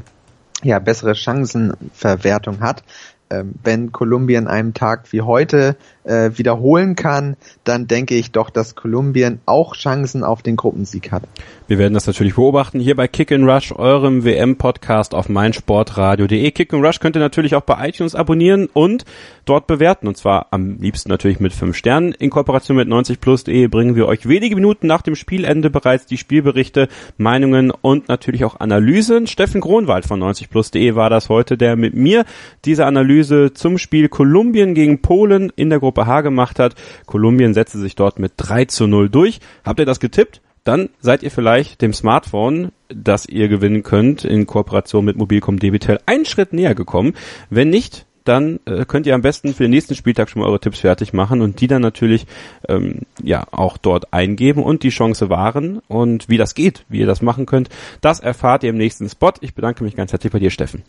ja, 0.63 0.79
bessere 0.79 1.15
Chancenverwertung 1.15 2.61
hat. 2.61 2.83
Ähm, 3.29 3.53
wenn 3.63 3.91
Kolumbien 3.91 4.47
einen 4.47 4.73
Tag 4.73 5.11
wie 5.11 5.21
heute 5.21 5.75
äh, 6.03 6.31
wiederholen 6.35 6.95
kann, 6.95 7.35
dann 7.63 7.87
denke 7.87 8.15
ich 8.15 8.31
doch, 8.31 8.49
dass 8.49 8.75
Kolumbien 8.75 9.39
auch 9.45 9.75
Chancen 9.75 10.23
auf 10.23 10.41
den 10.41 10.55
Gruppensieg 10.55 11.11
hat. 11.11 11.23
Wir 11.67 11.77
werden 11.77 11.93
das 11.93 12.07
natürlich 12.07 12.35
beobachten 12.35 12.79
hier 12.79 12.95
bei 12.95 13.07
Kick 13.07 13.31
and 13.31 13.47
Rush, 13.47 13.71
eurem 13.71 14.25
WM-Podcast 14.25 15.13
auf 15.13 15.29
meinsportradio.de. 15.29 16.51
Kick 16.51 16.73
and 16.73 16.83
Rush 16.83 16.99
könnt 16.99 17.15
ihr 17.15 17.19
natürlich 17.19 17.55
auch 17.55 17.61
bei 17.61 17.87
iTunes 17.87 18.15
abonnieren 18.15 18.67
und 18.73 19.05
dort 19.45 19.67
bewerten. 19.67 20.07
Und 20.07 20.17
zwar 20.17 20.47
am 20.51 20.77
liebsten 20.79 21.09
natürlich 21.09 21.39
mit 21.39 21.53
fünf 21.53 21.77
Sternen. 21.77 22.13
In 22.13 22.29
Kooperation 22.29 22.77
mit 22.77 22.87
90plus.de 22.87 23.67
bringen 23.67 23.95
wir 23.95 24.07
euch 24.07 24.27
wenige 24.27 24.55
Minuten 24.55 24.87
nach 24.87 25.01
dem 25.01 25.15
Spielende 25.15 25.69
bereits 25.69 26.05
die 26.05 26.17
Spielberichte, 26.17 26.87
Meinungen 27.17 27.71
und 27.71 28.09
natürlich 28.09 28.43
auch 28.43 28.59
Analysen. 28.59 29.27
Steffen 29.27 29.61
Gronwald 29.61 30.05
von 30.05 30.21
90plus.de 30.21 30.95
war 30.95 31.09
das 31.09 31.29
heute, 31.29 31.57
der 31.57 31.75
mit 31.75 31.93
mir 31.93 32.25
diese 32.65 32.85
Analyse 32.85 33.53
zum 33.53 33.77
Spiel 33.77 34.09
Kolumbien 34.09 34.73
gegen 34.73 35.01
Polen 35.01 35.51
in 35.55 35.69
der 35.69 35.79
Gruppe 35.79 35.90
Gruppe 35.91 36.07
H 36.07 36.21
gemacht 36.21 36.57
hat. 36.57 36.75
Kolumbien 37.05 37.53
setzte 37.53 37.77
sich 37.77 37.95
dort 37.95 38.17
mit 38.17 38.33
3 38.37 38.65
zu 38.65 38.87
0 38.87 39.09
durch. 39.09 39.41
Habt 39.65 39.79
ihr 39.79 39.85
das 39.85 39.99
getippt? 39.99 40.41
Dann 40.63 40.89
seid 41.01 41.23
ihr 41.23 41.31
vielleicht 41.31 41.81
dem 41.81 41.91
Smartphone, 41.91 42.71
das 42.87 43.25
ihr 43.25 43.49
gewinnen 43.49 43.83
könnt, 43.83 44.23
in 44.23 44.47
Kooperation 44.47 45.03
mit 45.03 45.17
Mobilcom 45.17 45.59
Debitel 45.59 45.97
einen 46.05 46.25
Schritt 46.25 46.53
näher 46.53 46.75
gekommen. 46.75 47.13
Wenn 47.49 47.69
nicht, 47.69 48.05
dann 48.23 48.59
äh, 48.65 48.85
könnt 48.85 49.05
ihr 49.07 49.15
am 49.15 49.23
besten 49.23 49.53
für 49.53 49.63
den 49.63 49.71
nächsten 49.71 49.95
Spieltag 49.95 50.29
schon 50.29 50.41
mal 50.41 50.47
eure 50.47 50.59
Tipps 50.59 50.79
fertig 50.79 51.11
machen 51.11 51.41
und 51.41 51.59
die 51.59 51.67
dann 51.67 51.81
natürlich 51.81 52.27
ähm, 52.69 52.99
ja 53.21 53.43
auch 53.51 53.77
dort 53.77 54.13
eingeben 54.13 54.63
und 54.63 54.83
die 54.83 54.89
Chance 54.89 55.29
wahren. 55.29 55.81
Und 55.87 56.29
wie 56.29 56.37
das 56.37 56.53
geht, 56.53 56.85
wie 56.87 56.99
ihr 56.99 57.07
das 57.07 57.21
machen 57.21 57.47
könnt, 57.47 57.69
das 57.99 58.19
erfahrt 58.21 58.63
ihr 58.63 58.69
im 58.69 58.77
nächsten 58.77 59.09
Spot. 59.09 59.33
Ich 59.41 59.55
bedanke 59.55 59.83
mich 59.83 59.95
ganz 59.95 60.13
herzlich 60.13 60.31
bei 60.31 60.39
dir, 60.39 60.51
Steffen. 60.51 60.83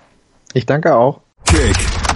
Ich 0.52 0.66
danke 0.66 0.94
auch. 0.94 1.22
Kick 1.46 1.76